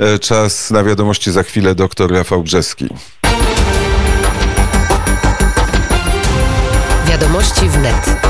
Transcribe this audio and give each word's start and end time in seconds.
E, 0.00 0.18
czas 0.18 0.70
na 0.70 0.84
wiadomości 0.84 1.30
za 1.30 1.42
chwilę 1.42 1.74
doktor 1.74 2.12
Rafał 2.12 2.42
Brzeski. 2.42 2.84
Wiadomości 7.10 7.68
wnet. 7.68 8.20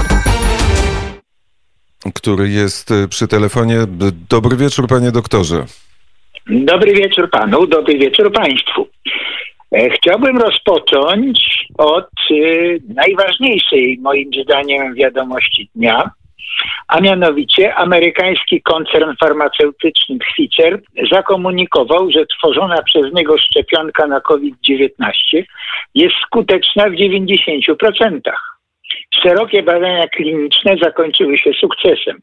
Który 2.15 2.49
jest 2.49 2.91
e, 2.91 3.09
przy 3.09 3.29
telefonie. 3.29 3.77
Dobry 4.29 4.57
wieczór, 4.57 4.89
panie 4.89 5.13
doktorze. 5.13 5.65
Dobry 6.47 6.95
wieczór 6.95 7.31
panu, 7.31 7.67
dobry 7.67 7.99
wieczór 7.99 8.33
państwu. 8.33 8.89
E, 9.73 9.91
chciałbym 9.91 10.39
rozpocząć 10.39 11.67
od 11.79 12.09
najważniejszej 12.89 13.99
moim 14.03 14.31
zdaniem 14.45 14.95
wiadomości 14.95 15.71
dnia, 15.75 16.11
a 16.89 17.01
mianowicie 17.01 17.75
amerykański 17.75 18.63
koncern 18.63 19.15
farmaceutyczny 19.21 20.19
Pfizer 20.19 20.81
zakomunikował, 21.13 22.11
że 22.11 22.27
tworzona 22.27 22.83
przez 22.83 23.13
niego 23.15 23.39
szczepionka 23.39 24.07
na 24.07 24.21
COVID-19 24.21 24.91
jest 25.95 26.15
skuteczna 26.27 26.85
w 26.91 26.93
90%. 26.93 28.21
Szerokie 29.23 29.63
badania 29.63 30.09
kliniczne 30.09 30.77
zakończyły 30.83 31.39
się 31.39 31.51
sukcesem. 31.53 32.19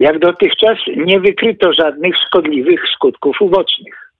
Jak 0.00 0.18
dotychczas 0.18 0.78
nie 0.96 1.20
wykryto 1.20 1.72
żadnych 1.72 2.16
szkodliwych 2.16 2.88
skutków 2.94 3.36
ubocznych. 3.40 4.12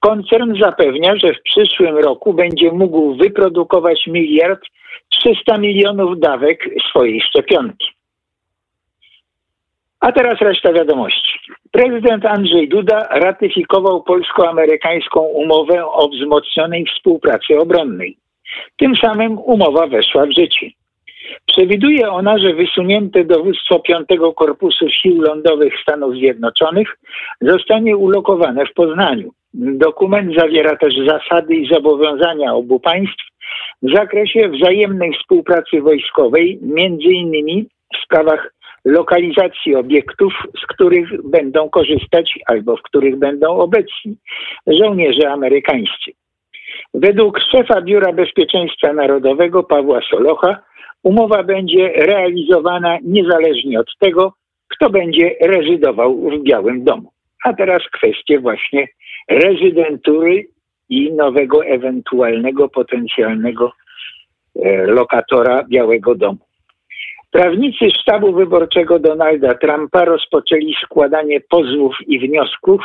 Koncern 0.00 0.60
zapewnia, 0.60 1.16
że 1.16 1.34
w 1.34 1.42
przyszłym 1.42 1.96
roku 1.98 2.34
będzie 2.34 2.72
mógł 2.72 3.16
wyprodukować 3.16 4.06
miliard 4.06 4.60
300 5.08 5.58
milionów 5.58 6.20
dawek 6.20 6.68
swojej 6.90 7.20
szczepionki. 7.20 7.93
A 10.04 10.12
teraz 10.12 10.40
reszta 10.40 10.72
wiadomości. 10.72 11.38
Prezydent 11.72 12.26
Andrzej 12.26 12.68
Duda 12.68 13.08
ratyfikował 13.10 14.02
polsko-amerykańską 14.02 15.20
umowę 15.20 15.86
o 15.86 16.08
wzmocnionej 16.08 16.84
współpracy 16.86 17.58
obronnej. 17.58 18.16
Tym 18.76 18.96
samym 18.96 19.38
umowa 19.38 19.86
weszła 19.86 20.26
w 20.26 20.32
życie. 20.32 20.70
Przewiduje 21.46 22.10
ona, 22.10 22.38
że 22.38 22.54
wysunięte 22.54 23.24
dowództwo 23.24 23.80
Piątego 23.80 24.32
Korpusu 24.32 24.88
Sił 24.88 25.22
Lądowych 25.22 25.74
Stanów 25.82 26.14
Zjednoczonych 26.14 26.96
zostanie 27.40 27.96
ulokowane 27.96 28.66
w 28.66 28.74
Poznaniu. 28.74 29.30
Dokument 29.54 30.34
zawiera 30.38 30.76
też 30.76 30.94
zasady 31.06 31.54
i 31.54 31.68
zobowiązania 31.74 32.54
obu 32.54 32.80
państw 32.80 33.24
w 33.82 33.94
zakresie 33.94 34.48
wzajemnej 34.48 35.12
współpracy 35.12 35.80
wojskowej, 35.80 36.58
między 36.62 37.08
innymi 37.08 37.66
w 37.94 38.04
sprawach 38.04 38.53
lokalizacji 38.84 39.74
obiektów, 39.74 40.32
z 40.62 40.66
których 40.66 41.08
będą 41.30 41.70
korzystać 41.70 42.38
albo 42.46 42.76
w 42.76 42.82
których 42.82 43.18
będą 43.18 43.48
obecni 43.48 44.16
żołnierze 44.66 45.30
amerykańscy. 45.30 46.10
Według 46.94 47.40
szefa 47.40 47.82
Biura 47.82 48.12
Bezpieczeństwa 48.12 48.92
Narodowego 48.92 49.62
Pawła 49.62 50.00
Solocha 50.10 50.62
umowa 51.02 51.42
będzie 51.42 51.88
realizowana 51.88 52.98
niezależnie 53.02 53.80
od 53.80 53.98
tego, 53.98 54.32
kto 54.68 54.90
będzie 54.90 55.36
rezydował 55.40 56.30
w 56.30 56.42
Białym 56.42 56.84
Domu. 56.84 57.10
A 57.44 57.52
teraz 57.52 57.82
kwestie 57.92 58.40
właśnie 58.40 58.88
rezydentury 59.28 60.46
i 60.88 61.12
nowego 61.12 61.64
ewentualnego 61.66 62.68
potencjalnego 62.68 63.72
e, 64.56 64.86
lokatora 64.86 65.64
Białego 65.68 66.14
Domu. 66.14 66.38
Prawnicy 67.34 67.90
sztabu 67.90 68.32
wyborczego 68.32 68.98
Donalda 68.98 69.54
Trumpa 69.54 70.04
rozpoczęli 70.04 70.74
składanie 70.84 71.40
pozwów 71.40 71.96
i 72.06 72.18
wniosków 72.18 72.80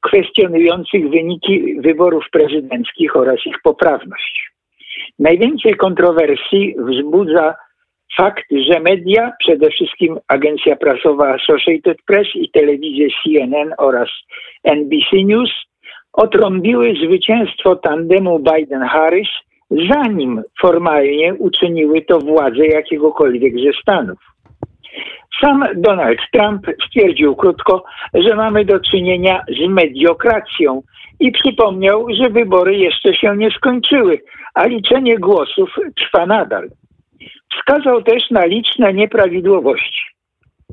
kwestionujących 0.00 1.10
wyniki 1.10 1.80
wyborów 1.80 2.24
prezydenckich 2.32 3.16
oraz 3.16 3.46
ich 3.46 3.56
poprawność. 3.62 4.50
Najwięcej 5.18 5.74
kontrowersji 5.74 6.74
wzbudza 6.78 7.54
fakt, 8.16 8.44
że 8.68 8.80
media, 8.80 9.32
przede 9.38 9.70
wszystkim 9.70 10.18
agencja 10.28 10.76
prasowa 10.76 11.34
Associated 11.34 11.98
Press 12.06 12.28
i 12.34 12.50
telewizje 12.50 13.08
CNN 13.22 13.74
oraz 13.78 14.08
NBC 14.64 15.16
News, 15.24 15.50
otrąbiły 16.12 16.94
zwycięstwo 17.04 17.76
tandemu 17.76 18.38
Biden-Harris 18.38 19.28
zanim 19.70 20.42
formalnie 20.60 21.34
uczyniły 21.34 22.02
to 22.02 22.18
władze 22.18 22.66
jakiegokolwiek 22.66 23.54
ze 23.54 23.80
Stanów. 23.82 24.18
Sam 25.40 25.64
Donald 25.76 26.18
Trump 26.32 26.66
stwierdził 26.86 27.36
krótko, 27.36 27.84
że 28.14 28.34
mamy 28.34 28.64
do 28.64 28.80
czynienia 28.80 29.44
z 29.48 29.68
mediokracją 29.68 30.82
i 31.20 31.32
przypomniał, 31.32 32.06
że 32.10 32.30
wybory 32.30 32.76
jeszcze 32.76 33.14
się 33.14 33.36
nie 33.36 33.50
skończyły, 33.50 34.20
a 34.54 34.66
liczenie 34.66 35.18
głosów 35.18 35.70
trwa 35.96 36.26
nadal. 36.26 36.70
Wskazał 37.56 38.02
też 38.02 38.30
na 38.30 38.44
liczne 38.44 38.94
nieprawidłowości. 38.94 40.02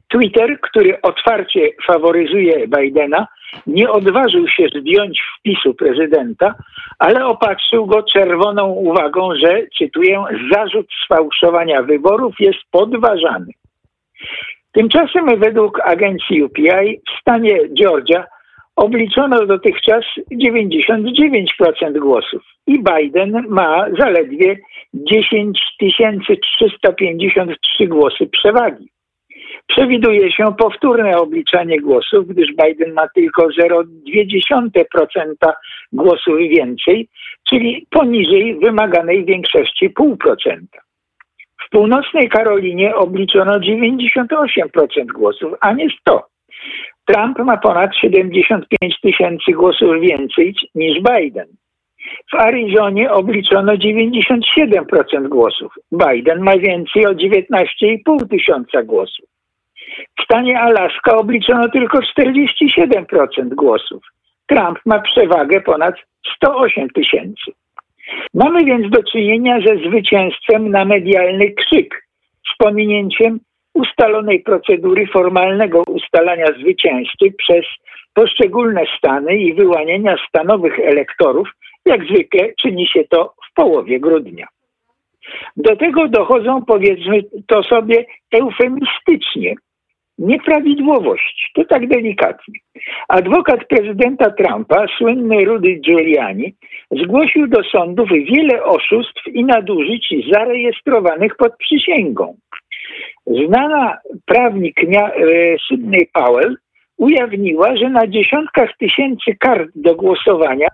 Twitter, 0.08 0.59
który 0.62 1.02
otwarcie 1.02 1.69
faworyzuje 1.88 2.68
Bidena, 2.68 3.28
nie 3.67 3.89
odważył 3.89 4.47
się 4.47 4.67
zdjąć 4.79 5.22
wpisu 5.39 5.73
prezydenta, 5.73 6.56
ale 7.00 7.25
opatrzył 7.25 7.85
go 7.85 8.03
czerwoną 8.03 8.67
uwagą, 8.72 9.29
że, 9.35 9.62
cytuję, 9.78 10.23
zarzut 10.51 10.88
sfałszowania 11.06 11.81
wyborów 11.81 12.35
jest 12.40 12.59
podważany. 12.72 13.51
Tymczasem 14.72 15.40
według 15.40 15.79
agencji 15.79 16.44
UPI 16.44 17.01
w 17.07 17.22
stanie 17.22 17.59
Georgia 17.73 18.25
obliczono 18.75 19.45
dotychczas 19.45 20.06
99% 20.31 22.00
głosów 22.00 22.41
i 22.67 22.84
Biden 22.84 23.45
ma 23.50 23.85
zaledwie 24.00 24.57
10 24.94 25.59
353 26.57 27.88
głosy 27.88 28.28
przewagi. 28.28 28.91
Przewiduje 29.72 30.32
się 30.32 30.46
powtórne 30.58 31.18
obliczanie 31.18 31.82
głosów, 31.82 32.28
gdyż 32.28 32.50
Biden 32.50 32.94
ma 32.94 33.08
tylko 33.16 33.48
0,2% 33.48 35.54
głosów 35.94 36.38
więcej, 36.38 37.08
czyli 37.50 37.88
poniżej 37.90 38.59
wymaganej 38.59 39.26
większości 39.26 39.90
0,5%. 39.90 40.59
W 41.68 41.70
północnej 41.70 42.30
Karolinie 42.30 42.96
obliczono 42.96 43.59
98% 43.59 45.06
głosów, 45.14 45.54
a 45.62 45.74
nie 45.74 45.88
100. 46.02 46.26
Trump 47.06 47.40
ma 47.40 47.58
ponad 47.58 47.96
75 47.96 49.02
tysięcy 49.02 49.52
głosów 49.52 50.02
więcej 50.02 50.56
niż 50.76 51.00
Biden. 51.00 51.48
W 52.32 52.36
Arizonie 52.36 53.12
obliczono 53.12 53.74
97% 53.74 55.28
głosów. 55.30 55.74
Biden 55.92 56.40
ma 56.40 56.58
więcej 56.58 57.06
o 57.06 57.12
19,5 57.12 58.30
tysiąca 58.30 58.84
głosów. 58.84 59.31
W 60.19 60.24
stanie 60.24 60.59
Alaska 60.59 61.16
obliczono 61.16 61.69
tylko 61.69 62.00
47% 62.00 63.56
głosów. 63.56 64.03
Trump 64.47 64.79
ma 64.85 65.00
przewagę 65.00 65.62
ponad 65.62 65.96
108 66.35 66.90
tysięcy. 66.90 67.52
Mamy 68.34 68.66
więc 68.66 68.90
do 68.90 69.03
czynienia 69.03 69.59
ze 69.68 69.90
zwycięstwem 69.90 70.69
na 70.69 70.85
medialny 70.85 71.52
krzyk 71.52 72.07
z 72.53 72.57
pominięciem 72.57 73.40
ustalonej 73.74 74.40
procedury 74.40 75.07
formalnego 75.07 75.84
ustalania 75.88 76.46
zwycięzcy 76.46 77.31
przez 77.38 77.66
poszczególne 78.13 78.81
stany 78.97 79.38
i 79.38 79.53
wyłaniania 79.53 80.16
stanowych 80.28 80.79
elektorów, 80.79 81.50
jak 81.85 82.03
zwykle 82.06 82.53
czyni 82.62 82.88
się 82.88 83.03
to 83.09 83.34
w 83.50 83.53
połowie 83.53 84.00
grudnia. 84.00 84.47
Do 85.58 85.75
tego 85.75 86.08
dochodzą, 86.08 86.66
powiedzmy 86.66 87.22
to 87.47 87.63
sobie 87.63 88.06
eufemistycznie, 88.31 89.56
nieprawidłowość. 90.17 91.51
To 91.55 91.66
tak 91.66 91.88
delikatnie. 91.88 92.53
Adwokat 93.07 93.67
prezydenta 93.67 94.31
Trumpa, 94.31 94.85
słynny 94.97 95.45
Rudy 95.45 95.73
Giuliani, 95.75 96.53
zgłosił 96.91 97.47
do 97.47 97.63
sądów 97.63 98.09
wiele 98.09 98.63
oszustw 98.63 99.28
i 99.28 99.46
nadużyć 99.46 100.13
zarejestrowanych 100.34 101.35
pod 101.35 101.58
przysięgą. 101.58 102.35
Znana 103.28 103.97
prawnik 104.25 104.84
e, 104.84 105.11
Sydney 105.67 106.08
Powell 106.14 106.55
ujawniła, 106.97 107.78
że 107.78 107.90
na 107.90 108.07
dziesiątkach 108.07 108.78
tysięcy 108.78 109.35
kart 109.40 109.69
do 109.75 109.96
głosowania 109.96 110.67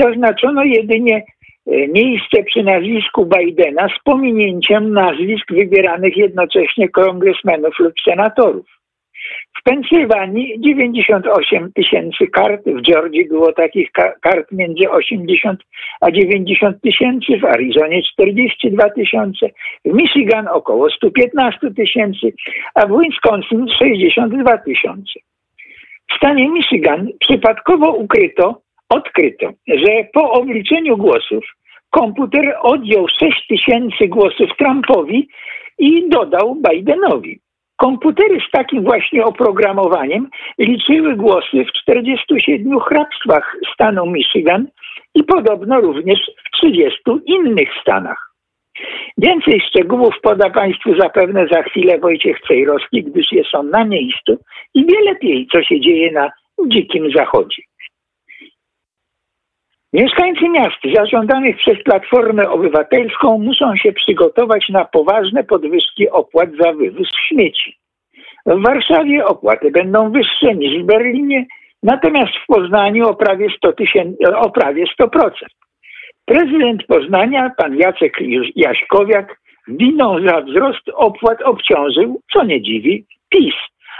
zaznaczono 0.00 0.64
jedynie 0.64 1.16
e, 1.16 1.88
miejsce 1.88 2.42
przy 2.42 2.62
nazwisku 2.62 3.26
Bidena 3.26 3.88
z 3.88 4.02
pominięciem 4.04 4.92
nazwisk 4.92 5.52
wybieranych 5.52 6.16
jednocześnie 6.16 6.88
kongresmenów 6.88 7.78
lub 7.78 7.92
senatorów. 8.08 8.77
W 9.58 9.62
Pensylwanii 9.62 10.60
98 10.60 11.72
tysięcy 11.72 12.26
kart, 12.26 12.62
w 12.66 12.82
Georgii 12.82 13.28
było 13.28 13.52
takich 13.52 13.90
kart 14.20 14.52
między 14.52 14.90
80 14.90 15.60
a 16.00 16.10
90 16.10 16.80
tysięcy, 16.82 17.38
w 17.38 17.44
Arizonie 17.44 18.02
42 18.02 18.90
tysiące, 18.90 19.46
w 19.84 19.94
Michigan 19.94 20.48
około 20.48 20.90
115 20.90 21.70
tysięcy, 21.76 22.32
a 22.74 22.86
w 22.86 23.00
Wisconsin 23.00 23.66
62 23.78 24.58
tysiące. 24.58 25.20
W 26.12 26.16
stanie 26.16 26.48
Michigan 26.48 27.08
przypadkowo 27.20 27.92
ukryto, 27.92 28.60
odkryto, 28.88 29.50
że 29.68 30.04
po 30.12 30.32
obliczeniu 30.32 30.96
głosów 30.96 31.44
komputer 31.90 32.56
odjął 32.62 33.06
6 33.08 33.46
tysięcy 33.48 34.08
głosów 34.08 34.50
Trumpowi 34.58 35.28
i 35.78 36.08
dodał 36.08 36.54
Bidenowi. 36.54 37.40
Komputery 37.78 38.40
z 38.48 38.50
takim 38.50 38.84
właśnie 38.84 39.24
oprogramowaniem 39.24 40.28
liczyły 40.58 41.16
głosy 41.16 41.64
w 41.64 41.72
47 41.72 42.80
hrabstwach 42.80 43.56
stanu 43.74 44.06
Michigan 44.06 44.66
i 45.14 45.24
podobno 45.24 45.80
również 45.80 46.18
w 46.46 46.56
30 46.56 47.00
innych 47.26 47.68
stanach. 47.82 48.28
Więcej 49.18 49.60
szczegółów 49.60 50.14
poda 50.22 50.50
Państwu 50.50 50.98
zapewne 50.98 51.46
za 51.52 51.62
chwilę 51.62 51.98
Wojciech 51.98 52.40
Cejrowski, 52.48 53.04
gdyż 53.04 53.32
jest 53.32 53.54
on 53.54 53.70
na 53.70 53.84
miejscu 53.84 54.38
i 54.74 54.86
wie 54.86 55.00
lepiej, 55.00 55.48
co 55.52 55.62
się 55.62 55.80
dzieje 55.80 56.12
na 56.12 56.30
dzikim 56.66 57.10
zachodzie. 57.16 57.62
Mieszkańcy 59.92 60.48
miast 60.48 60.94
zarządzanych 60.94 61.56
przez 61.56 61.82
Platformę 61.84 62.50
Obywatelską 62.50 63.38
muszą 63.38 63.76
się 63.76 63.92
przygotować 63.92 64.68
na 64.68 64.84
poważne 64.84 65.44
podwyżki 65.44 66.10
opłat 66.10 66.48
za 66.60 66.72
wywóz 66.72 67.08
śmieci. 67.28 67.78
W 68.46 68.62
Warszawie 68.62 69.24
opłaty 69.24 69.70
będą 69.70 70.12
wyższe 70.12 70.54
niż 70.54 70.82
w 70.82 70.86
Berlinie, 70.86 71.46
natomiast 71.82 72.32
w 72.44 72.46
Poznaniu 72.46 73.08
o 73.08 73.14
prawie 73.14 73.46
100%. 73.64 74.12
O 74.34 74.50
prawie 74.50 74.84
100%. 75.00 75.30
Prezydent 76.24 76.86
Poznania, 76.86 77.50
pan 77.56 77.76
Jacek 77.76 78.18
Jaśkowiak, 78.56 79.40
winą 79.68 80.16
za 80.26 80.40
wzrost 80.40 80.88
opłat 80.94 81.42
obciążył, 81.42 82.20
co 82.32 82.44
nie 82.44 82.62
dziwi, 82.62 83.06
PiS, 83.30 83.54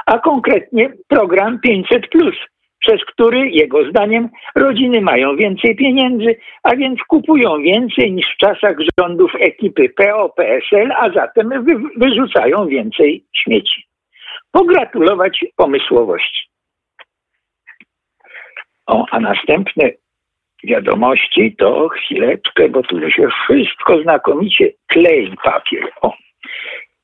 a 0.07 0.19
konkretnie 0.19 0.93
program 1.09 1.61
500, 1.61 2.09
przez 2.79 3.05
który, 3.05 3.51
jego 3.51 3.91
zdaniem, 3.91 4.29
rodziny 4.55 5.01
mają 5.01 5.37
więcej 5.37 5.77
pieniędzy, 5.77 6.37
a 6.63 6.77
więc 6.77 7.01
kupują 7.09 7.59
więcej 7.63 8.13
niż 8.13 8.27
w 8.35 8.37
czasach 8.37 8.77
rządów 8.99 9.33
ekipy 9.41 9.89
PO-PSL, 9.89 10.93
a 10.93 11.11
zatem 11.11 11.65
wy 11.65 11.75
wyrzucają 11.97 12.67
więcej 12.67 13.25
śmieci. 13.37 13.85
Pogratulować 14.53 15.45
pomysłowości. 15.57 16.49
O, 18.87 19.07
a 19.11 19.21
następne 19.21 19.91
wiadomości 20.65 21.57
to 21.59 21.89
chwileczkę, 21.89 22.69
bo 22.69 22.83
tu 22.83 23.11
się 23.11 23.29
wszystko 23.29 24.03
znakomicie 24.03 24.73
klei 24.87 25.35
papier. 25.45 25.89
O. 26.03 26.15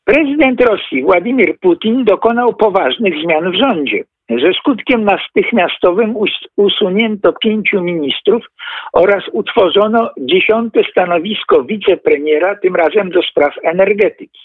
Prezydent 0.04 0.60
Rosji 0.60 1.02
Władimir 1.02 1.58
Putin 1.60 2.04
dokonał 2.04 2.54
poważnych 2.54 3.14
zmian 3.22 3.52
w 3.52 3.54
rządzie. 3.54 4.04
Ze 4.30 4.52
skutkiem 4.52 5.04
natychmiastowym 5.04 6.14
usunięto 6.56 7.32
pięciu 7.32 7.82
ministrów 7.82 8.46
oraz 8.92 9.24
utworzono 9.32 10.10
dziesiąte 10.18 10.80
stanowisko 10.90 11.64
wicepremiera, 11.64 12.56
tym 12.56 12.76
razem 12.76 13.10
do 13.10 13.22
spraw 13.22 13.54
energetyki. 13.62 14.40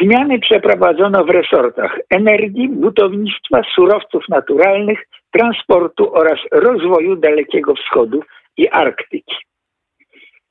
Zmiany 0.00 0.38
przeprowadzono 0.38 1.24
w 1.24 1.30
resortach 1.30 1.98
energii, 2.10 2.68
budownictwa, 2.68 3.62
surowców 3.74 4.28
naturalnych, 4.28 5.06
transportu 5.32 6.14
oraz 6.14 6.38
rozwoju 6.52 7.16
Dalekiego 7.16 7.74
Wschodu 7.74 8.20
i 8.56 8.68
Arktyki. 8.68 9.36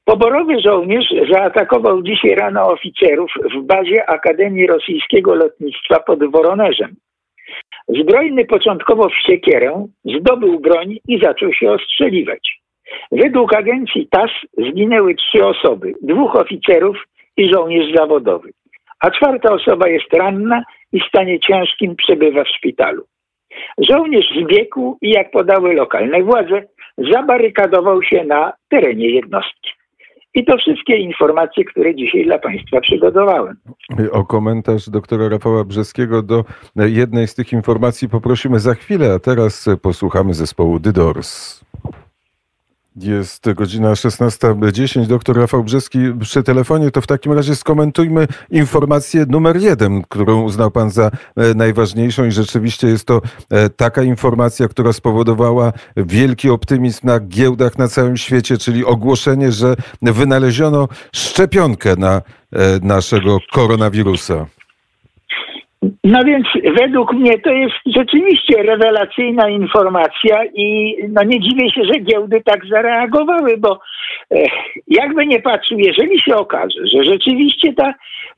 Poborowy 0.05 0.61
żołnierz 0.61 1.13
zaatakował 1.31 2.03
dzisiaj 2.03 2.35
rano 2.35 2.67
oficerów 2.67 3.31
w 3.55 3.61
bazie 3.65 4.09
Akademii 4.09 4.67
Rosyjskiego 4.67 5.35
Lotnictwa 5.35 5.99
pod 5.99 6.31
Woroneżem. 6.31 6.95
Zbrojny 7.87 8.45
początkowo 8.45 9.09
wściekierę 9.09 9.87
zdobył 10.05 10.59
broń 10.59 10.97
i 11.07 11.19
zaczął 11.23 11.53
się 11.53 11.71
ostrzeliwać. 11.71 12.59
Według 13.11 13.55
agencji 13.55 14.07
TAS 14.11 14.31
zginęły 14.57 15.15
trzy 15.15 15.45
osoby, 15.45 15.93
dwóch 16.01 16.35
oficerów 16.35 16.97
i 17.37 17.53
żołnierz 17.53 17.95
zawodowy, 17.95 18.49
a 18.99 19.11
czwarta 19.11 19.53
osoba 19.53 19.89
jest 19.89 20.13
ranna 20.13 20.63
i 20.93 20.99
w 20.99 21.07
stanie 21.07 21.39
ciężkim 21.39 21.95
przebywa 21.95 22.43
w 22.43 22.47
szpitalu. 22.47 23.03
Żołnierz 23.77 24.29
zbiegł 24.41 24.97
i, 25.01 25.09
jak 25.09 25.31
podały 25.31 25.73
lokalne 25.73 26.23
władze, 26.23 26.63
zabarykadował 26.97 28.03
się 28.03 28.23
na 28.23 28.53
terenie 28.69 29.09
jednostki. 29.09 29.71
I 30.33 30.45
to 30.45 30.57
wszystkie 30.57 30.97
informacje, 30.97 31.65
które 31.65 31.95
dzisiaj 31.95 32.25
dla 32.25 32.39
Państwa 32.39 32.81
przygotowałem. 32.81 33.55
O 34.11 34.25
komentarz 34.25 34.89
doktora 34.89 35.29
Rafała 35.29 35.63
Brzeskiego 35.63 36.21
do 36.23 36.43
jednej 36.75 37.27
z 37.27 37.35
tych 37.35 37.53
informacji 37.53 38.09
poprosimy 38.09 38.59
za 38.59 38.73
chwilę, 38.73 39.13
a 39.13 39.19
teraz 39.19 39.69
posłuchamy 39.81 40.33
zespołu 40.33 40.79
Dydors. 40.79 41.63
Jest 43.01 43.51
godzina 43.53 43.93
16.10. 43.93 45.07
Doktor 45.07 45.37
Rafał 45.37 45.63
Brzeski 45.63 45.99
przy 46.19 46.43
telefonie. 46.43 46.91
To 46.91 47.01
w 47.01 47.07
takim 47.07 47.31
razie 47.31 47.55
skomentujmy 47.55 48.27
informację 48.51 49.25
numer 49.29 49.57
jeden, 49.57 50.01
którą 50.01 50.41
uznał 50.41 50.71
Pan 50.71 50.89
za 50.89 51.11
e, 51.35 51.53
najważniejszą 51.53 52.25
i 52.25 52.31
rzeczywiście 52.31 52.87
jest 52.87 53.05
to 53.05 53.21
e, 53.49 53.69
taka 53.69 54.03
informacja, 54.03 54.67
która 54.67 54.93
spowodowała 54.93 55.73
wielki 55.97 56.49
optymizm 56.49 57.07
na 57.07 57.19
giełdach 57.19 57.77
na 57.77 57.87
całym 57.87 58.17
świecie, 58.17 58.57
czyli 58.57 58.85
ogłoszenie, 58.85 59.51
że 59.51 59.75
wynaleziono 60.01 60.87
szczepionkę 61.13 61.95
na 61.95 62.15
e, 62.15 62.21
naszego 62.81 63.37
koronawirusa. 63.51 64.58
No 66.03 66.23
więc 66.23 66.47
według 66.77 67.13
mnie 67.13 67.39
to 67.39 67.51
jest 67.51 67.75
rzeczywiście 67.85 68.63
rewelacyjna 68.63 69.49
informacja 69.49 70.45
i 70.53 70.95
no 71.09 71.23
nie 71.23 71.39
dziwię 71.39 71.71
się, 71.71 71.81
że 71.83 71.99
giełdy 71.99 72.41
tak 72.45 72.65
zareagowały, 72.65 73.57
bo 73.57 73.79
e, 74.31 74.43
jakby 74.87 75.27
nie 75.27 75.39
patrzył, 75.41 75.79
jeżeli 75.79 76.21
się 76.21 76.35
okaże, 76.35 76.87
że 76.93 77.03
rzeczywiście 77.03 77.73
ta 77.73 77.87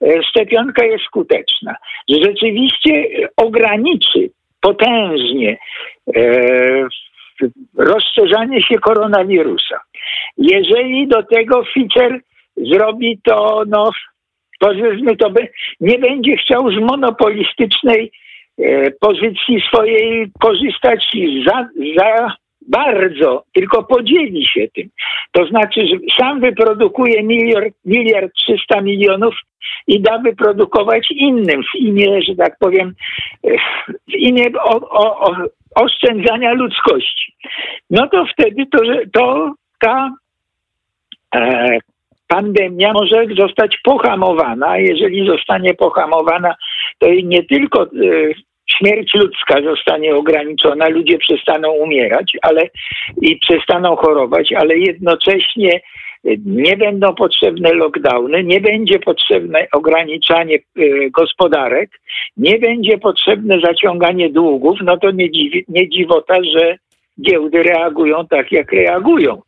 e, 0.01 0.23
szczepionka 0.23 0.85
jest 0.85 1.03
skuteczna, 1.03 1.75
że 2.09 2.17
rzeczywiście 2.23 3.05
ograniczy 3.37 4.29
potężnie 4.61 5.57
e, 6.15 6.21
rozszerzanie 7.77 8.61
się 8.61 8.79
koronawirusa, 8.79 9.79
jeżeli 10.37 11.07
do 11.07 11.23
tego 11.23 11.63
Fischer 11.73 12.19
zrobi 12.57 13.19
to 13.23 13.63
no, 13.67 13.91
to 15.19 15.29
by, 15.29 15.47
nie 15.81 15.99
będzie 15.99 16.37
chciał 16.37 16.71
z 16.71 16.79
monopolistycznej 16.79 18.11
e, 18.59 18.91
pozycji 18.91 19.61
swojej 19.67 20.31
korzystać 20.39 21.11
za, 21.47 21.69
za 21.97 22.35
bardzo, 22.61 23.43
tylko 23.53 23.83
podzieli 23.83 24.47
się 24.47 24.67
tym. 24.75 24.89
To 25.31 25.45
znaczy, 25.45 25.87
że 25.87 25.95
sam 26.19 26.39
wyprodukuje 26.39 27.23
miliard, 27.23 27.73
miliard 27.85 28.33
300 28.33 28.81
milionów 28.81 29.35
i 29.87 30.01
da 30.01 30.17
wyprodukować 30.17 31.11
innym 31.11 31.61
w 31.63 31.75
imię, 31.75 32.21
że 32.21 32.35
tak 32.35 32.57
powiem, 32.59 32.93
e, 33.43 33.57
w 33.87 34.13
imię 34.13 34.45
o, 34.63 34.89
o, 34.89 35.19
o 35.19 35.35
oszczędzania 35.75 36.53
ludzkości. 36.53 37.33
No 37.89 38.07
to 38.07 38.25
wtedy 38.33 38.65
to, 38.65 38.85
że 38.85 39.01
to 39.13 39.53
ta 39.79 40.13
e, 41.35 41.77
pandemia 42.31 42.93
może 42.93 43.25
zostać 43.37 43.77
pohamowana. 43.83 44.77
Jeżeli 44.77 45.27
zostanie 45.27 45.73
pohamowana, 45.73 46.55
to 46.99 47.07
nie 47.23 47.43
tylko 47.43 47.83
e, 47.83 47.87
śmierć 48.69 49.13
ludzka 49.13 49.61
zostanie 49.63 50.15
ograniczona, 50.15 50.89
ludzie 50.89 51.17
przestaną 51.17 51.71
umierać, 51.71 52.31
ale 52.41 52.61
i 53.21 53.37
przestaną 53.37 53.95
chorować, 53.95 54.53
ale 54.53 54.77
jednocześnie 54.77 55.73
e, 55.73 55.79
nie 56.45 56.77
będą 56.77 57.15
potrzebne 57.15 57.73
lockdowny, 57.73 58.43
nie 58.43 58.61
będzie 58.61 58.99
potrzebne 58.99 59.67
ograniczanie 59.73 60.55
e, 60.55 60.59
gospodarek, 61.09 61.89
nie 62.37 62.59
będzie 62.59 62.97
potrzebne 62.97 63.59
zaciąganie 63.63 64.29
długów, 64.29 64.79
no 64.83 64.97
to 64.97 65.11
nie, 65.11 65.31
dziwi, 65.31 65.65
nie 65.67 65.89
dziwota, 65.89 66.35
że 66.55 66.77
giełdy 67.21 67.63
reagują 67.63 68.27
tak, 68.27 68.51
jak 68.51 68.71
reagują. 68.71 69.41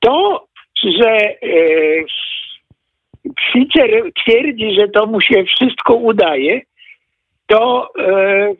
To 0.00 0.47
że 0.82 1.10
e, 1.10 1.38
Fischer 3.52 4.12
twierdzi, 4.22 4.74
że 4.74 4.88
to 4.88 5.06
mu 5.06 5.20
się 5.20 5.44
wszystko 5.44 5.94
udaje, 5.94 6.60
to, 7.46 7.90
e, 7.98 8.54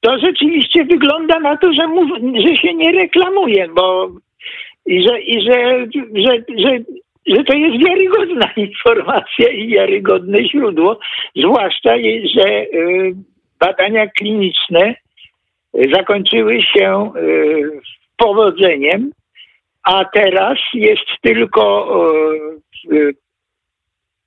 to 0.00 0.18
rzeczywiście 0.18 0.84
wygląda 0.84 1.40
na 1.40 1.56
to, 1.56 1.72
że, 1.72 1.86
mu, 1.86 2.06
że 2.46 2.56
się 2.56 2.74
nie 2.74 2.92
reklamuje, 2.92 3.68
bo 3.68 4.10
i 4.86 5.02
że, 5.02 5.20
i 5.20 5.42
że, 5.42 5.86
że, 6.14 6.44
że, 6.58 6.78
że 7.26 7.44
to 7.44 7.56
jest 7.56 7.86
wiarygodna 7.86 8.50
informacja 8.66 9.48
i 9.48 9.68
wiarygodne 9.68 10.44
źródło, 10.44 10.98
zwłaszcza, 11.36 11.90
że 12.36 12.48
e, 12.48 12.66
badania 13.60 14.06
kliniczne 14.06 14.94
zakończyły 15.92 16.62
się 16.62 17.12
powodzeniem 18.16 19.12
a 19.88 20.04
teraz 20.04 20.58
jest 20.74 21.06
tylko 21.22 21.88
e, 22.92 22.96
e, 22.96 23.12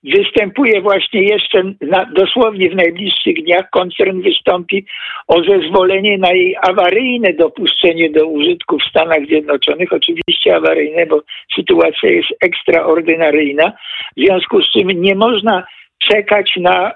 występuje 0.03 0.82
właśnie 0.82 1.24
jeszcze 1.24 1.63
na, 1.82 2.06
dosłownie 2.06 2.70
w 2.70 2.75
najbliższych 2.75 3.44
dniach 3.44 3.70
koncern 3.70 4.22
wystąpi 4.22 4.86
o 5.27 5.44
zezwolenie 5.44 6.18
na 6.18 6.32
jej 6.32 6.56
awaryjne 6.62 7.34
dopuszczenie 7.34 8.10
do 8.10 8.27
użytku 8.27 8.77
w 8.80 8.89
Stanach 8.89 9.25
Zjednoczonych. 9.25 9.94
Oczywiście 9.94 10.56
awaryjne, 10.56 11.06
bo 11.06 11.22
sytuacja 11.56 12.10
jest 12.10 12.30
ekstraordynaryjna, 12.41 13.72
w 14.18 14.22
związku 14.22 14.62
z 14.62 14.72
czym 14.72 14.88
nie 15.01 15.15
można 15.15 15.63
czekać 16.00 16.53
na 16.58 16.91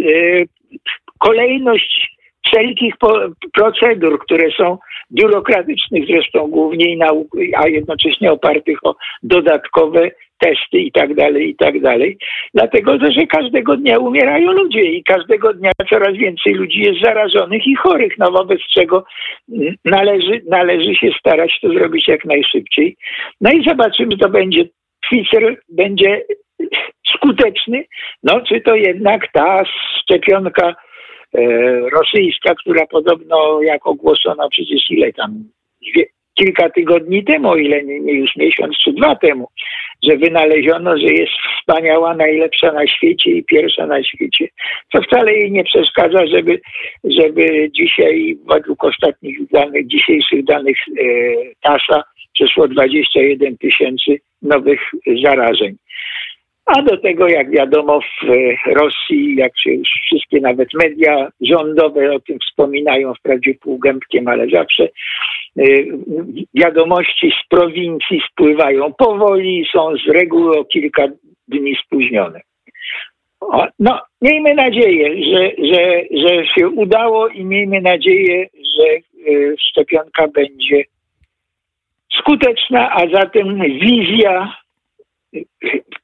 y, 0.00 0.46
kolejność 1.18 2.15
wszelkich 2.46 2.94
procedur, 3.52 4.18
które 4.18 4.50
są 4.50 4.78
biurokratycznych 5.12 6.06
zresztą 6.06 6.46
głównie, 6.48 6.96
a 7.56 7.68
jednocześnie 7.68 8.32
opartych 8.32 8.78
o 8.86 8.96
dodatkowe 9.22 10.10
testy 10.38 10.78
i 10.78 10.92
tak 10.92 11.14
dalej, 11.14 11.48
i 11.48 11.56
tak 11.56 11.80
dalej. 11.80 12.18
Dlatego, 12.54 12.98
że 13.10 13.26
każdego 13.26 13.76
dnia 13.76 13.98
umierają 13.98 14.52
ludzie 14.52 14.82
i 14.82 15.04
każdego 15.04 15.54
dnia 15.54 15.70
coraz 15.90 16.16
więcej 16.16 16.54
ludzi 16.54 16.80
jest 16.80 17.00
zarażonych 17.00 17.66
i 17.66 17.74
chorych, 17.74 18.18
no 18.18 18.30
wobec 18.30 18.60
czego 18.74 19.04
należy, 19.84 20.42
należy 20.48 20.94
się 20.94 21.10
starać 21.18 21.58
to 21.62 21.68
zrobić 21.68 22.08
jak 22.08 22.24
najszybciej. 22.24 22.96
No 23.40 23.50
i 23.50 23.64
zobaczymy, 23.68 24.16
to 24.16 24.28
będzie 24.28 24.64
Pfizer 25.00 25.56
będzie 25.68 26.22
skuteczny, 27.14 27.84
no 28.22 28.40
czy 28.40 28.60
to 28.60 28.74
jednak 28.74 29.32
ta 29.32 29.62
szczepionka 30.00 30.74
rosyjska, 31.92 32.54
która 32.54 32.86
podobno 32.86 33.62
jak 33.62 33.86
ogłoszono 33.86 34.48
przecież 34.48 34.90
ile 34.90 35.12
tam, 35.12 35.44
kilka 36.36 36.70
tygodni 36.70 37.24
temu, 37.24 37.56
ile 37.56 37.84
nie, 37.84 38.00
nie 38.00 38.12
już 38.12 38.36
miesiąc 38.36 38.76
czy 38.78 38.92
dwa 38.92 39.16
temu, 39.16 39.48
że 40.02 40.16
wynaleziono, 40.16 40.98
że 40.98 41.06
jest 41.06 41.32
wspaniała, 41.58 42.14
najlepsza 42.14 42.72
na 42.72 42.86
świecie 42.86 43.30
i 43.30 43.44
pierwsza 43.44 43.86
na 43.86 44.02
świecie, 44.02 44.48
co 44.92 45.02
wcale 45.02 45.32
jej 45.32 45.52
nie 45.52 45.64
przeszkadza, 45.64 46.26
żeby, 46.26 46.60
żeby 47.04 47.70
dzisiaj 47.70 48.36
według 48.48 48.84
ostatnich 48.84 49.38
danych, 49.50 49.86
dzisiejszych 49.86 50.44
danych 50.44 50.76
e, 50.88 51.02
TASA 51.60 52.02
przeszło 52.34 52.68
21 52.68 53.58
tysięcy 53.58 54.20
nowych 54.42 54.80
zarażeń. 55.22 55.76
A 56.66 56.82
do 56.82 56.96
tego, 56.96 57.28
jak 57.28 57.50
wiadomo, 57.50 58.00
w 58.00 58.26
Rosji, 58.66 59.36
jak 59.36 59.52
się 59.58 59.70
już 59.70 59.88
wszystkie 59.88 60.40
nawet 60.40 60.68
media 60.74 61.28
rządowe 61.40 62.12
o 62.12 62.20
tym 62.20 62.38
wspominają, 62.38 63.14
wprawdzie 63.14 63.54
półgębkiem, 63.54 64.28
ale 64.28 64.46
zawsze, 64.48 64.88
y, 65.58 65.88
wiadomości 66.54 67.30
z 67.30 67.48
prowincji 67.48 68.22
spływają 68.32 68.92
powoli 68.92 69.60
i 69.60 69.68
są 69.72 69.96
z 69.96 70.08
reguły 70.08 70.58
o 70.58 70.64
kilka 70.64 71.08
dni 71.48 71.76
spóźnione. 71.84 72.40
No, 73.78 74.00
miejmy 74.22 74.54
nadzieję, 74.54 75.24
że, 75.24 75.50
że, 75.66 76.02
że 76.10 76.46
się 76.46 76.68
udało 76.68 77.28
i 77.28 77.44
miejmy 77.44 77.80
nadzieję, 77.80 78.46
że 78.78 78.86
y, 79.32 79.56
szczepionka 79.60 80.28
będzie 80.28 80.84
skuteczna, 82.18 82.90
a 82.92 83.08
zatem 83.12 83.60
wizja 83.60 84.56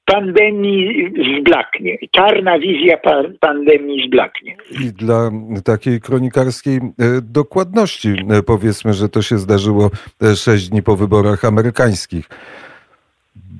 pandemii 0.05 1.13
zblaknie. 1.41 1.97
Czarna 2.11 2.59
wizja 2.59 2.97
pandemii 3.41 4.07
zblaknie. 4.07 4.57
I 4.71 4.93
dla 4.93 5.31
takiej 5.65 6.01
kronikarskiej 6.01 6.77
e, 6.77 6.81
dokładności 7.23 8.09
e, 8.09 8.43
powiedzmy, 8.43 8.93
że 8.93 9.09
to 9.09 9.23
się 9.23 9.39
zdarzyło 9.39 9.91
e, 10.23 10.37
sześć 10.37 10.69
dni 10.69 10.83
po 10.83 10.97
wyborach 10.97 11.45
amerykańskich. 11.45 12.29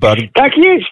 Bar... 0.01 0.17
Tak 0.33 0.57
jest. 0.57 0.85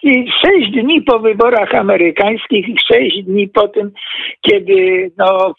Sześć 0.44 0.70
dni 0.70 1.02
po 1.02 1.18
wyborach 1.18 1.74
amerykańskich 1.74 2.68
i 2.68 2.76
sześć 2.92 3.22
dni 3.22 3.48
po 3.48 3.68
tym, 3.68 3.92
kiedy 4.40 5.10
no, 5.18 5.54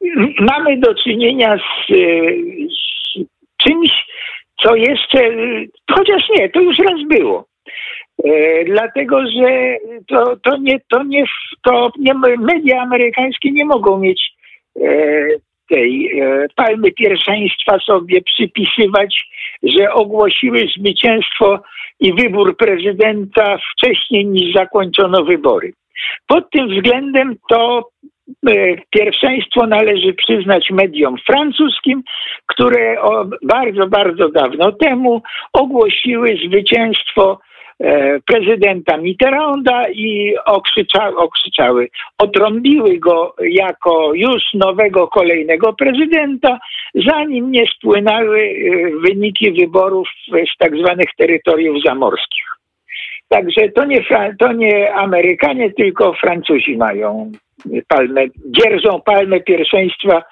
mamy 0.52 0.78
do 0.78 0.94
czynienia 0.94 1.56
z, 1.56 1.92
z 2.72 2.96
czymś, 3.56 3.90
co 4.62 4.76
jeszcze, 4.76 5.30
chociaż 5.90 6.22
nie, 6.38 6.48
to 6.48 6.60
już 6.60 6.78
raz 6.78 7.02
było. 7.08 7.44
E, 8.24 8.64
dlatego, 8.64 9.20
że 9.26 9.76
to, 10.08 10.36
to, 10.36 10.56
nie, 10.56 10.80
to, 10.90 11.02
nie, 11.02 11.24
to 11.64 11.90
nie, 11.98 12.14
media 12.38 12.82
amerykańskie 12.82 13.50
nie 13.52 13.64
mogą 13.64 13.98
mieć 13.98 14.32
e, 14.80 15.28
tej 15.68 16.20
e, 16.20 16.46
palmy 16.56 16.92
pierwszeństwa 16.92 17.78
sobie 17.78 18.22
przypisywać, 18.22 19.24
że 19.62 19.92
ogłosiły 19.92 20.66
zwycięstwo 20.78 21.60
i 22.00 22.12
wybór 22.12 22.56
prezydenta 22.56 23.58
wcześniej 23.72 24.26
niż 24.26 24.54
zakończono 24.54 25.24
wybory. 25.24 25.72
Pod 26.26 26.50
tym 26.50 26.68
względem 26.68 27.36
to 27.48 27.88
pierwszeństwo 28.90 29.66
należy 29.66 30.14
przyznać 30.14 30.70
mediom 30.70 31.16
francuskim, 31.26 32.02
które 32.46 32.96
bardzo, 33.42 33.86
bardzo 33.86 34.28
dawno 34.28 34.72
temu 34.72 35.22
ogłosiły 35.52 36.36
zwycięstwo 36.46 37.38
e, 37.80 38.20
prezydenta 38.20 38.96
Mitterranda 38.96 39.88
i 39.88 40.34
okrzyczały, 40.46 41.16
okrzyczały, 41.16 41.88
otrąbiły 42.18 42.98
go 42.98 43.34
jako 43.40 44.14
już 44.14 44.42
nowego 44.54 45.08
kolejnego 45.08 45.72
prezydenta, 45.72 46.58
zanim 46.94 47.50
nie 47.50 47.66
spłynęły 47.66 48.40
e, 48.40 48.90
wyniki 49.08 49.52
wyborów 49.52 50.08
z 50.28 50.58
tak 50.58 50.76
zwanych 50.76 51.08
terytoriów 51.18 51.82
zamorskich. 51.84 52.55
Także 53.28 53.68
to 53.68 53.84
nie, 53.84 54.04
to 54.38 54.52
nie 54.52 54.94
Amerykanie, 54.94 55.70
tylko 55.70 56.12
Francuzi 56.12 56.76
mają 56.76 57.32
palmę, 57.88 58.24
dzierżą 58.46 59.00
palmę 59.00 59.40
pierwszeństwa 59.40 60.22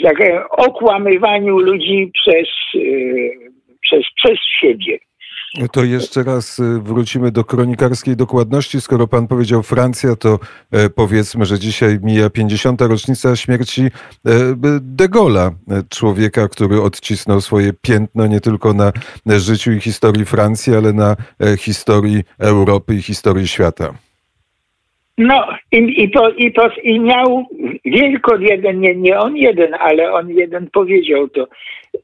w 0.00 0.02
tak 0.02 0.18
okłamywaniu 0.50 1.58
ludzi 1.58 2.10
przez, 2.14 2.48
yy, 2.74 3.30
przez, 3.80 4.00
przez 4.16 4.38
siebie. 4.60 4.98
To 5.72 5.84
jeszcze 5.84 6.22
raz 6.22 6.58
y, 6.58 6.80
wrócimy 6.80 7.30
do 7.30 7.44
kronikarskiej 7.44 8.16
dokładności. 8.16 8.80
Skoro 8.80 9.08
pan 9.08 9.28
powiedział 9.28 9.62
Francja, 9.62 10.16
to 10.16 10.38
e, 10.72 10.90
powiedzmy, 10.90 11.44
że 11.44 11.58
dzisiaj 11.58 11.98
mija 12.02 12.30
50. 12.30 12.80
rocznica 12.80 13.36
śmierci 13.36 13.82
e, 13.82 13.90
de 14.80 15.08
Gaulle'a, 15.08 15.50
człowieka, 15.88 16.48
który 16.48 16.82
odcisnął 16.82 17.40
swoje 17.40 17.72
piętno 17.72 18.26
nie 18.26 18.40
tylko 18.40 18.74
na 18.74 18.92
życiu 19.26 19.72
i 19.72 19.80
historii 19.80 20.24
Francji, 20.24 20.74
ale 20.74 20.92
na 20.92 21.16
e, 21.40 21.56
historii 21.56 22.22
Europy 22.38 22.94
i 22.94 23.02
historii 23.02 23.48
świata. 23.48 23.94
No 25.20 25.46
i, 25.72 26.02
i, 26.02 26.10
to, 26.10 26.30
i, 26.30 26.52
to, 26.52 26.68
i 26.82 27.00
miał 27.00 27.46
wielko 27.84 28.36
jeden, 28.36 28.80
nie, 28.80 28.94
nie 28.94 29.18
on 29.18 29.36
jeden, 29.36 29.74
ale 29.74 30.12
on 30.12 30.30
jeden 30.30 30.70
powiedział 30.70 31.28
to 31.28 31.48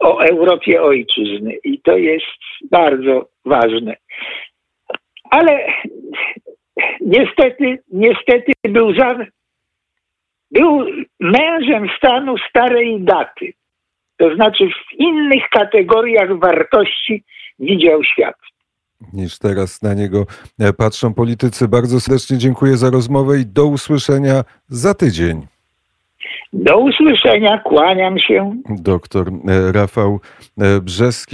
o 0.01 0.21
Europie 0.21 0.83
ojczyzny 0.83 1.55
i 1.65 1.81
to 1.81 1.97
jest 1.97 2.27
bardzo 2.71 3.29
ważne. 3.45 3.97
Ale 5.31 5.67
niestety, 7.01 7.79
niestety 7.93 8.53
był, 8.69 8.95
za, 8.95 9.19
był 10.51 10.87
mężem 11.21 11.89
stanu 11.99 12.35
starej 12.49 13.01
daty. 13.01 13.53
To 14.17 14.35
znaczy 14.35 14.69
w 14.69 14.95
innych 14.99 15.49
kategoriach 15.51 16.39
wartości 16.39 17.25
widział 17.59 18.05
świat 18.05 18.37
niż 19.13 19.39
teraz 19.39 19.83
na 19.83 19.95
niego 19.95 20.27
e, 20.59 20.73
patrzą 20.73 21.15
politycy. 21.15 21.69
Bardzo 21.69 22.01
serdecznie 22.01 22.39
dziękuję 22.39 22.77
za 22.77 22.91
rozmowę 22.91 23.39
i 23.39 23.47
do 23.47 23.67
usłyszenia 23.67 24.45
za 24.69 24.95
tydzień. 24.95 25.47
Do 26.53 26.79
usłyszenia, 26.79 27.59
kłaniam 27.59 28.19
się. 28.19 28.57
Doktor 28.71 29.29
e, 29.29 29.73
Rafał 29.73 30.21
e, 30.59 30.81
Brzeski. 30.81 31.27